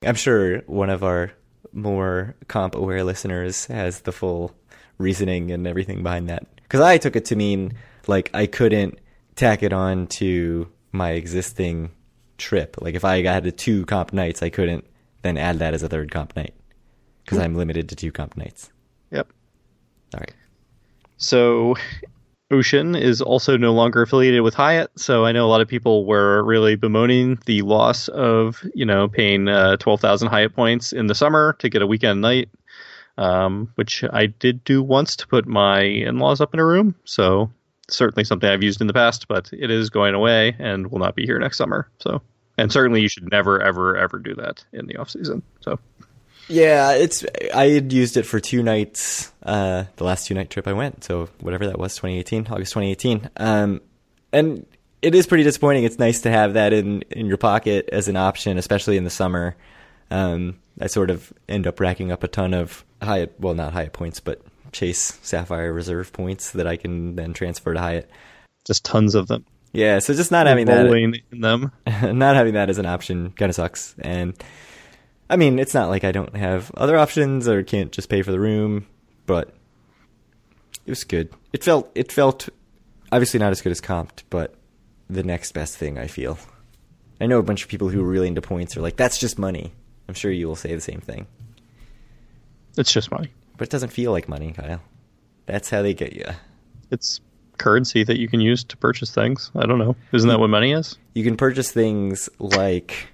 [0.05, 1.33] I'm sure one of our
[1.73, 4.55] more comp aware listeners has the full
[4.99, 6.47] reasoning and everything behind that.
[6.63, 7.73] Because I took it to mean
[8.07, 8.99] like I couldn't
[9.35, 11.91] tack it on to my existing
[12.37, 12.77] trip.
[12.81, 14.85] Like if I had two comp nights, I couldn't
[15.23, 16.55] then add that as a third comp night
[17.25, 18.71] because I'm limited to two comp nights.
[19.11, 19.33] Yep.
[20.15, 20.35] All right.
[21.17, 21.75] So
[22.51, 24.91] Ocean is also no longer affiliated with Hyatt.
[24.97, 29.09] So I know a lot of people were really bemoaning the loss of, you know,
[29.09, 32.49] paying uh, 12,000 Hyatt points in the summer to get a weekend night,
[33.19, 36.95] um, which I did do once to put my in laws up in a room.
[37.05, 37.51] So
[37.89, 41.15] certainly something I've used in the past, but it is going away and will not
[41.15, 41.89] be here next summer.
[42.01, 42.23] So,
[42.57, 45.43] and certainly you should never, ever, ever do that in the off season.
[45.61, 45.79] So,
[46.49, 47.25] Yeah, it's
[47.55, 49.33] I had used it for two nights.
[49.43, 53.31] Uh, the last two night trip I went, so whatever that was, 2018, August 2018.
[53.37, 53.81] Um,
[54.33, 54.67] and
[55.01, 55.85] it is pretty disappointing.
[55.85, 59.11] It's nice to have that in in your pocket as an option, especially in the
[59.11, 59.57] summer.
[60.11, 63.93] Um, I sort of end up racking up a ton of high, well, not Hyatt
[63.93, 64.41] points, but
[64.73, 68.11] Chase Sapphire Reserve points that I can then transfer to Hyatt.
[68.67, 69.45] just tons of them.
[69.73, 71.73] Yeah, so just not having that in them.
[71.87, 73.95] not having that as an option kind of sucks.
[73.99, 74.35] And
[75.29, 78.33] I mean, it's not like I don't have other options or can't just pay for
[78.33, 78.87] the room,
[79.27, 79.55] but
[80.87, 81.31] it was good.
[81.53, 82.49] It felt it felt
[83.13, 84.55] obviously not as good as comped, but
[85.11, 86.39] the next best thing I feel.
[87.21, 89.39] I know a bunch of people who are really into points are like, that's just
[89.39, 89.73] money.
[90.09, 91.27] I'm sure you will say the same thing.
[92.77, 93.31] It's just money.
[93.59, 94.81] But it doesn't feel like money, Kyle.
[95.47, 96.25] That's how they get you.
[96.91, 97.21] It's
[97.59, 99.51] currency that you can use to purchase things.
[99.55, 99.97] I don't know.
[100.13, 100.97] Isn't that what money is?
[101.15, 103.09] You can purchase things like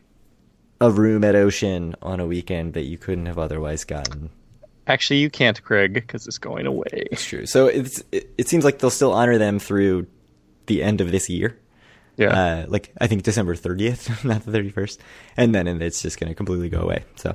[0.80, 4.30] a room at Ocean on a weekend that you couldn't have otherwise gotten.
[4.86, 7.06] Actually, you can't, Craig, because it's going away.
[7.10, 7.46] It's true.
[7.46, 10.06] So it's it, it seems like they'll still honor them through
[10.66, 11.58] the end of this year.
[12.16, 12.28] Yeah.
[12.28, 14.98] Uh, like I think December 30th, not the 31st,
[15.36, 17.04] and then it's just going to completely go away.
[17.16, 17.34] So,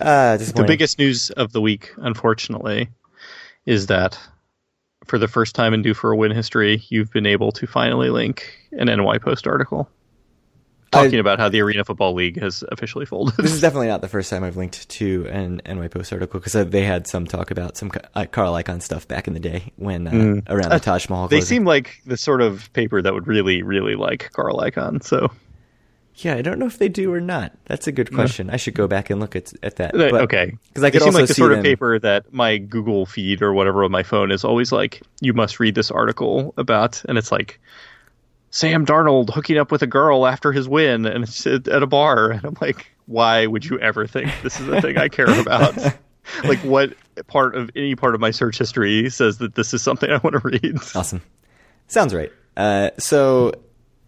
[0.00, 2.88] uh, the biggest news of the week, unfortunately,
[3.64, 4.18] is that
[5.06, 8.10] for the first time in Due for a Win history, you've been able to finally
[8.10, 9.88] link an NY Post article
[10.90, 13.36] talking I- about how the Arena Football League has officially folded.
[13.36, 16.70] This is definitely not the first time I've linked to an NY Post article because
[16.70, 20.06] they had some talk about some uh, Carl Icahn stuff back in the day when
[20.06, 21.26] uh, around the Taj Mahal.
[21.26, 21.30] Mm.
[21.30, 25.02] they seem like the sort of paper that would really, really like Carl Icahn.
[25.02, 25.30] So,
[26.18, 27.52] Yeah, I don't know if they do or not.
[27.66, 28.48] That's a good question.
[28.48, 29.92] I should go back and look at at that.
[29.92, 33.04] But- okay, because I could also like the sort them- of paper that my Google
[33.04, 37.02] feed or whatever on my phone is always like, you must read this article about,
[37.06, 37.60] and it's like
[38.50, 41.86] Sam Darnold hooking up with a girl after his win, and it's at at a
[41.86, 45.28] bar, and I'm like, why would you ever think this is the thing I care
[45.40, 45.76] about?
[46.44, 46.94] like, what
[47.26, 50.32] part of any part of my search history says that this is something I want
[50.32, 50.78] to read?
[50.94, 51.20] Awesome.
[51.88, 52.32] Sounds right.
[52.56, 53.52] Uh, so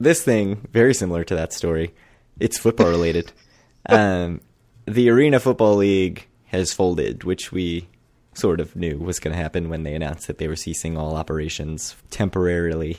[0.01, 1.95] this thing, very similar to that story,
[2.41, 3.33] it's football related.
[3.89, 4.41] um,
[4.87, 7.89] the Arena Football League has folded, which we
[8.35, 11.17] sort of knew was going to happen when they announced that they were ceasing all
[11.17, 12.99] operations temporarily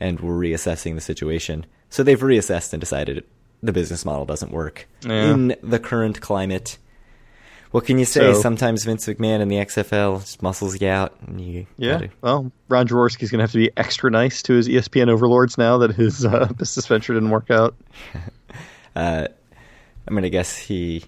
[0.00, 1.64] and were reassessing the situation.
[1.90, 3.24] So they've reassessed and decided
[3.62, 5.30] the business model doesn't work Yeah.
[5.32, 6.76] in the current climate.
[7.74, 8.32] What can you say?
[8.32, 11.92] So- Sometimes Vince McMahon in the XFL just muscles you out, and you Yeah.
[11.94, 15.58] gotta- Well, Ron Jaworski's going to have to be extra nice to his ESPN overlords
[15.58, 17.74] now that his uh, business venture didn't work out.
[18.96, 19.26] Uh,
[20.06, 21.02] I'm gonna guess he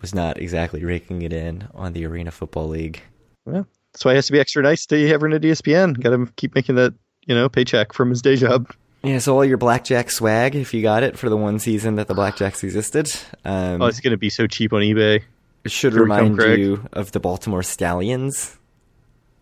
[0.00, 3.02] was not exactly raking it in on the Arena Football League.
[3.44, 3.64] Yeah.
[3.92, 6.00] That's why he has to be extra nice to everyone at ESPN.
[6.00, 6.94] Got to keep making that,
[7.26, 8.72] you know, paycheck from his day job.
[9.02, 12.06] Yeah, so all your blackjack swag, if you got it for the one season that
[12.06, 13.08] the blackjacks existed,
[13.44, 15.22] um, Oh, it's going to be so cheap on eBay.
[15.64, 18.58] It should here remind you of the Baltimore Stallions,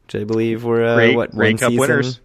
[0.07, 2.21] which I believe were uh, Grey- what Grey one Cup season winners.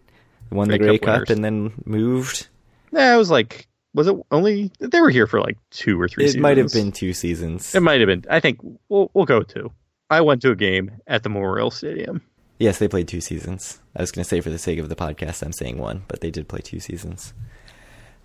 [0.51, 1.29] won the Grey Grey Cup Cup, winners.
[1.31, 2.47] and then moved.
[2.91, 6.23] Yeah, it was like, was it only, they were here for like two or three
[6.25, 6.41] It seasons.
[6.41, 7.73] might have been two seasons.
[7.75, 8.23] It might have been.
[8.29, 9.71] I think we'll, we'll go two.
[10.09, 12.21] I went to a game at the Memorial Stadium.
[12.59, 13.79] Yes, they played two seasons.
[13.95, 16.21] I was going to say for the sake of the podcast, I'm saying one, but
[16.21, 17.33] they did play two seasons.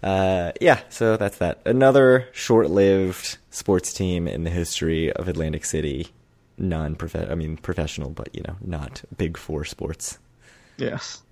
[0.03, 1.61] Uh, yeah, so that's that.
[1.65, 6.09] Another short-lived sports team in the history of Atlantic City.
[6.59, 10.19] Non-prof, I mean professional, but you know, not Big Four sports.
[10.77, 11.23] Yes.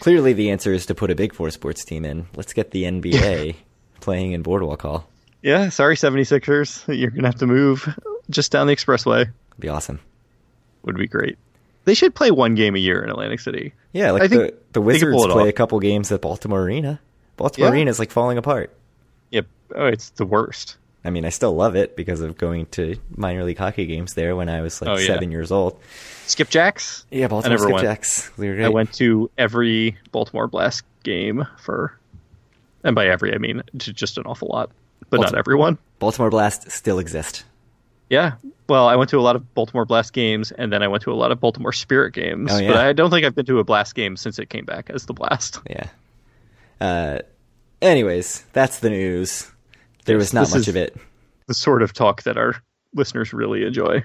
[0.00, 2.26] Clearly, the answer is to put a Big Four sports team in.
[2.36, 3.56] Let's get the NBA
[4.00, 5.08] playing in Boardwalk Hall.
[5.42, 6.86] Yeah, sorry, 76ers.
[6.86, 7.88] You're going to have to move
[8.28, 9.22] just down the expressway.
[9.22, 10.00] It'd be awesome.
[10.84, 11.38] Would be great.
[11.86, 13.72] They should play one game a year in Atlantic City.
[13.92, 15.48] Yeah, like I think the the could pull Wizards play off.
[15.48, 17.00] a couple games at Baltimore Arena.
[17.40, 17.72] Baltimore Yeah.
[17.74, 18.72] Arena is like falling apart.
[19.30, 19.46] Yep.
[19.74, 20.76] Oh, it's the worst.
[21.04, 24.36] I mean, I still love it because of going to minor league hockey games there
[24.36, 25.06] when I was like Oh, yeah.
[25.06, 25.80] seven years old.
[26.26, 27.04] Skipjacks.
[27.10, 27.78] Yeah, Baltimore went.
[27.86, 28.36] Skipjacks.
[28.36, 28.62] We.
[28.62, 31.98] I went to every Baltimore Blast game for,
[32.84, 34.70] and by every I mean just an awful lot,
[35.08, 35.78] but not everyone.
[35.98, 37.44] Baltimore Blast still exist.
[38.10, 38.34] Yeah.
[38.68, 41.12] Well, I went to a lot of Baltimore Blast games, and then I went to
[41.12, 42.52] a lot of Baltimore Spirit games.
[42.52, 42.68] Oh, yeah.
[42.68, 45.06] But I don't think I've been to a Blast game since it came back as
[45.06, 45.60] the Blast.
[45.68, 45.86] Yeah.
[46.80, 47.18] Uh,
[47.82, 49.50] anyways, that's the news.
[50.04, 50.96] There was not this much of it.
[51.46, 52.56] The sort of talk that our
[52.94, 54.04] listeners really enjoy.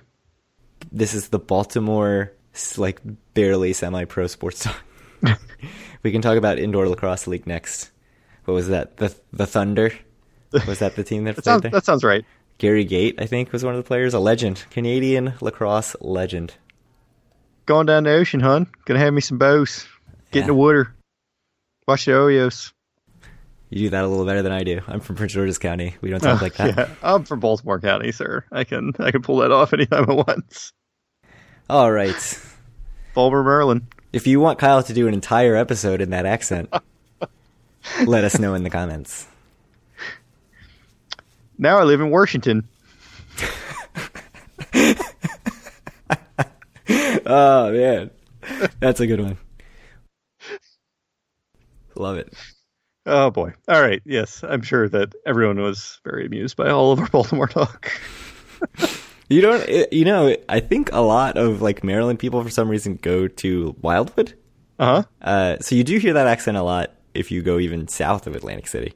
[0.91, 2.31] This is the Baltimore
[2.77, 3.01] like
[3.33, 4.81] barely semi-pro sports talk.
[6.03, 7.91] we can talk about indoor lacrosse league next.
[8.45, 8.97] What was that?
[8.97, 9.91] The the Thunder.
[10.67, 11.71] Was that the team that That played sounds, there?
[11.71, 12.23] that sounds right.
[12.57, 14.13] Gary Gait, I think, was one of the players.
[14.13, 16.53] A legend, Canadian lacrosse legend.
[17.65, 18.67] Going down the ocean, hun.
[18.85, 19.87] Gonna have me some bows.
[20.31, 20.93] Get in the water.
[21.87, 22.71] Watch the Oreos.
[23.75, 24.79] You do that a little better than I do.
[24.87, 25.97] I'm from Prince George's County.
[25.99, 26.77] We don't talk oh, like that.
[26.77, 28.45] Yeah, I'm from Baltimore County, sir.
[28.49, 30.71] I can I can pull that off anytime I want.
[31.69, 32.41] All right.
[33.13, 33.87] Baltimore, Maryland.
[34.13, 36.73] If you want Kyle to do an entire episode in that accent,
[38.05, 39.27] let us know in the comments.
[41.57, 42.69] Now I live in Washington.
[47.27, 48.11] Oh man,
[48.79, 49.37] that's a good one.
[51.95, 52.31] Love it.
[53.05, 53.53] Oh boy.
[53.67, 54.01] All right.
[54.05, 57.91] Yes, I'm sure that everyone was very amused by all of our Baltimore talk.
[59.27, 62.97] You don't, you know, I think a lot of like Maryland people for some reason
[63.01, 64.35] go to Wildwood.
[64.77, 65.03] Uh huh.
[65.19, 68.35] Uh, so you do hear that accent a lot if you go even south of
[68.35, 68.93] Atlantic City.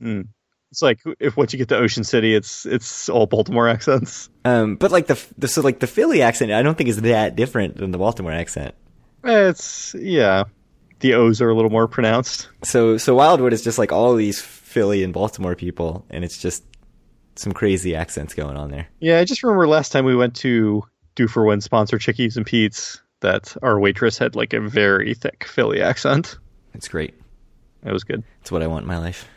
[0.00, 4.28] It's like if once you get to Ocean City, it's it's all Baltimore accents.
[4.44, 7.34] Um, but like the, the so like the Philly accent, I don't think is that
[7.34, 8.74] different than the Baltimore accent.
[9.24, 10.44] It's yeah.
[11.02, 12.48] The O's are a little more pronounced.
[12.62, 16.64] So so Wildwood is just like all these Philly and Baltimore people, and it's just
[17.34, 18.86] some crazy accents going on there.
[19.00, 20.84] Yeah, I just remember last time we went to
[21.16, 25.14] Due for a Win sponsor Chickies and Pete's that our waitress had like a very
[25.14, 26.38] thick Philly accent.
[26.72, 27.14] It's great.
[27.84, 28.22] It was good.
[28.40, 29.28] It's what I want in my life.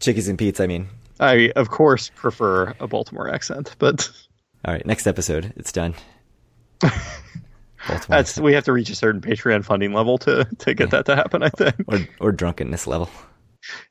[0.00, 0.60] Chickies and Pete's.
[0.60, 0.88] I mean.
[1.20, 4.10] I of course prefer a Baltimore accent, but
[4.64, 5.54] All right, next episode.
[5.56, 5.94] It's done.
[7.88, 11.06] Baltimore that's we have to reach a certain Patreon funding level to to get that
[11.06, 11.42] to happen.
[11.42, 11.74] I think.
[11.88, 13.10] or or drunkenness level.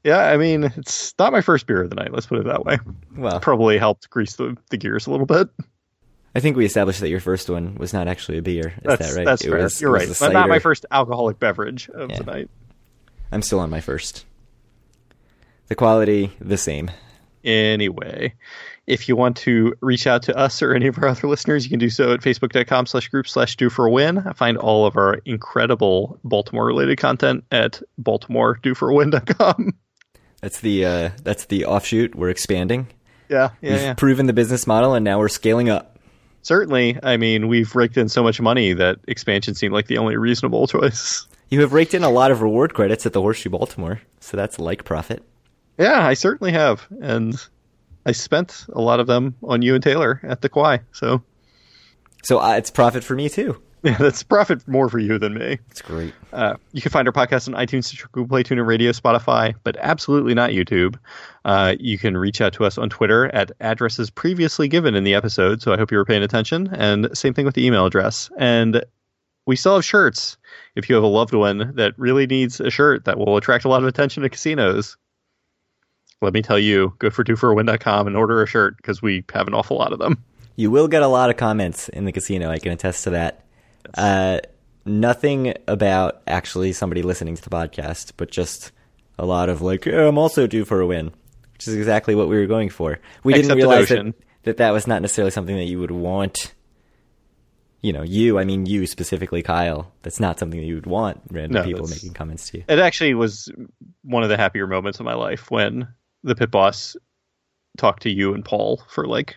[0.03, 2.11] Yeah, I mean it's not my first beer of the night.
[2.13, 2.77] Let's put it that way.
[3.17, 5.49] Well, Probably helped grease the, the gears a little bit.
[6.35, 8.69] I think we established that your first one was not actually a beer.
[8.69, 9.25] Is That's that right?
[9.25, 9.63] that's It fair.
[9.63, 10.17] was- You're it right.
[10.19, 12.17] But not my first alcoholic beverage of Yeah.
[12.17, 12.49] the night.
[13.31, 14.25] I'm still on my first.
[15.67, 16.91] The quality, the same.
[17.43, 18.33] Anyway,
[18.85, 21.69] if you want to reach out to us or any of our other listeners, you
[21.69, 24.23] can do so at facebook.com slash group slash due for win.
[24.35, 29.73] Find all of our incredible Baltimore related content at baltimoredueforwin.com.
[30.41, 32.15] That's the uh, that's the offshoot.
[32.15, 32.87] We're expanding.
[33.29, 33.93] Yeah, yeah, We've yeah.
[33.93, 35.97] proven the business model, and now we're scaling up.
[36.41, 36.99] Certainly.
[37.01, 40.67] I mean, we've raked in so much money that expansion seemed like the only reasonable
[40.67, 41.25] choice.
[41.49, 44.59] You have raked in a lot of reward credits at the Horseshoe Baltimore, so that's
[44.59, 45.23] like profit.
[45.77, 46.85] Yeah, I certainly have.
[47.01, 47.41] And
[48.05, 50.81] I spent a lot of them on you and Taylor at the Quai.
[50.91, 51.21] So
[52.23, 53.61] So uh, it's profit for me too.
[53.83, 55.59] yeah, that's profit more for you than me.
[55.69, 56.13] It's great.
[56.31, 60.33] Uh, you can find our podcast on iTunes, Google Play, TuneIn Radio, Spotify, but absolutely
[60.33, 60.97] not YouTube.
[61.43, 65.13] Uh, you can reach out to us on Twitter at addresses previously given in the
[65.13, 65.61] episode.
[65.61, 66.69] So I hope you were paying attention.
[66.71, 68.29] And same thing with the email address.
[68.37, 68.85] And
[69.45, 70.37] we still have shirts.
[70.77, 73.69] If you have a loved one that really needs a shirt that will attract a
[73.69, 74.95] lot of attention at casinos,
[76.23, 79.53] let me tell you, go for dueforwin.com and order a shirt because we have an
[79.53, 80.23] awful lot of them.
[80.55, 82.49] You will get a lot of comments in the casino.
[82.49, 83.45] I can attest to that.
[83.95, 84.39] Uh,
[84.85, 88.71] nothing about actually somebody listening to the podcast, but just
[89.17, 91.11] a lot of like, "Yeah, I'm also due for a win,
[91.53, 92.99] which is exactly what we were going for.
[93.23, 96.53] We Except didn't realize that, that that was not necessarily something that you would want.
[97.81, 99.91] You know, you, I mean, you specifically, Kyle.
[100.03, 102.63] That's not something that you would want random No, people making comments to you.
[102.69, 103.51] It actually was
[104.03, 105.87] one of the happier moments of my life when
[106.23, 106.95] the pit boss
[107.77, 109.35] talked to you and Paul for like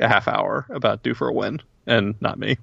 [0.00, 2.56] a half hour about due for a win and not me.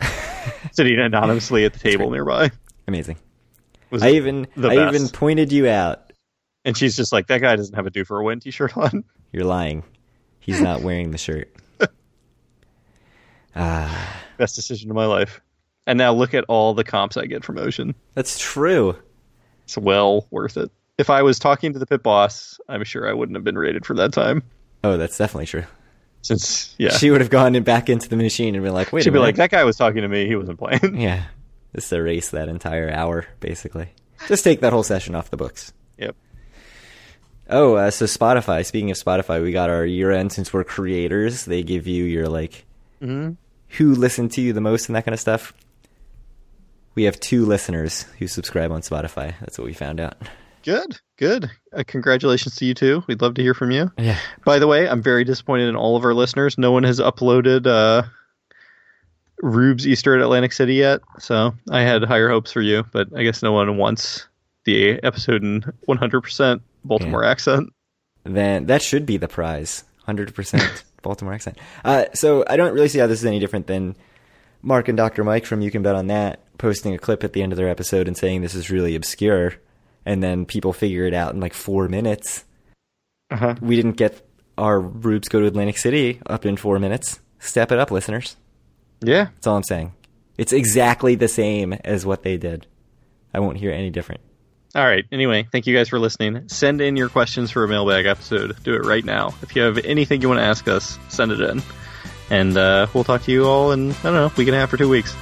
[0.72, 2.50] Sitting anonymously at the table nearby.
[2.88, 3.16] Amazing.
[3.90, 4.94] Was I even, I best.
[4.94, 6.12] even pointed you out.
[6.64, 8.76] and she's just like, that guy doesn't have a due for a win t shirt
[8.76, 9.04] on.
[9.32, 9.84] You're lying.
[10.40, 11.52] He's not wearing the shirt.
[13.54, 15.40] Ah, Best decision of my life.
[15.86, 17.94] And now look at all the comps I get from Ocean.
[18.14, 18.96] that's true.
[19.64, 20.70] It's well worth it.
[20.98, 23.84] If I was talking to the pit boss, I'm sure I wouldn't have been rated
[23.84, 24.42] for that time.
[24.82, 25.64] Oh, that's definitely true.
[26.22, 29.04] Since yeah, She would have gone in back into the machine and been like, "Wait
[29.04, 30.26] she'd be minute." like, that guy was talking to me.
[30.26, 31.00] He wasn't playing.
[31.00, 31.24] yeah,
[31.74, 33.88] just erase that entire hour, basically.
[34.26, 35.72] Just take that whole session off the books.
[35.98, 36.16] yep.
[37.48, 38.64] Oh, uh, so Spotify.
[38.66, 41.44] Speaking of Spotify, we got our year end since we're creators.
[41.44, 42.64] They give you your like
[43.02, 43.32] Mm-hmm.
[43.76, 45.52] who listened to you the most and that kind of stuff.
[46.94, 49.34] We have two listeners who subscribe on Spotify.
[49.40, 50.16] That's what we found out.
[50.66, 51.48] Good, good.
[51.72, 53.04] Uh, congratulations to you too.
[53.06, 53.92] We'd love to hear from you.
[53.98, 54.18] Yeah.
[54.44, 56.58] By the way, I'm very disappointed in all of our listeners.
[56.58, 58.02] No one has uploaded uh,
[59.40, 63.06] Rubes Go to at Atlantic City yet, so I had higher hopes for you, but
[63.16, 64.26] I guess no one wants
[64.64, 67.72] the episode in 100% Baltimore accent.
[68.24, 69.84] Then that should be the prize.
[70.08, 71.58] 100% Baltimore accent.
[71.84, 73.94] Uh, so I don't really see how this is any different than
[74.62, 75.22] Mark and Dr.
[75.22, 77.68] Mike from You Can Bet on That posting a clip at the end of their
[77.68, 79.54] episode and saying this is really obscure.
[80.06, 82.44] And then people figure it out in like four minutes.
[83.30, 83.56] Uh-huh.
[83.60, 84.26] We didn't get
[84.56, 87.20] our Rubes Go to Atlantic City up in four minutes.
[87.40, 88.36] Step it up, listeners.
[89.00, 89.24] Yeah.
[89.34, 89.92] That's all I'm saying.
[90.38, 92.66] It's exactly the same as what they did.
[93.34, 94.20] I won't hear any different.
[94.74, 95.04] All right.
[95.10, 96.48] Anyway, thank you guys for listening.
[96.48, 98.56] Send in your questions for a mailbag episode.
[98.62, 99.34] Do it right now.
[99.42, 101.62] If you have anything you want to ask us, send it in.
[102.30, 104.72] And uh, we'll talk to you all in, I don't know, week and a half
[104.72, 105.14] or two weeks.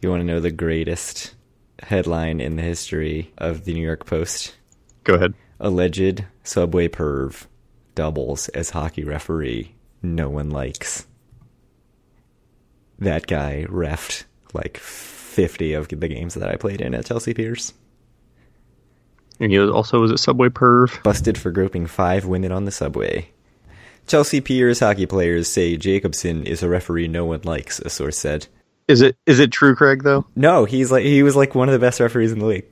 [0.00, 1.34] You want to know the greatest
[1.82, 4.56] headline in the history of the New York Post?
[5.04, 5.34] Go ahead.
[5.58, 7.46] Alleged subway perv
[7.94, 9.74] doubles as hockey referee.
[10.02, 11.06] No one likes.
[12.98, 14.24] That guy refed
[14.54, 17.74] like 50 of the games that I played in at Chelsea Piers.
[19.38, 21.02] And you also was it Subway Perv?
[21.02, 23.30] Busted for groping five women on the subway.
[24.06, 28.48] Chelsea Piers hockey players say Jacobson is a referee no one likes, a source said.
[28.90, 30.02] Is it is it true, Craig?
[30.02, 32.66] Though No, he's like he was like one of the best referees in the league.